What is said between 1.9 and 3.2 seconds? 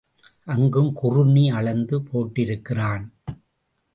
போட்டிருக்கிறான்.